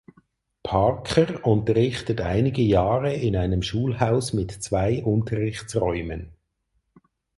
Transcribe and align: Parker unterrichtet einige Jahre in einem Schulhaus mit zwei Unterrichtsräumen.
Parker 0.63 1.45
unterrichtet 1.45 2.21
einige 2.21 2.63
Jahre 2.63 3.13
in 3.13 3.35
einem 3.35 3.61
Schulhaus 3.61 4.33
mit 4.33 4.49
zwei 4.51 5.03
Unterrichtsräumen. 5.03 6.33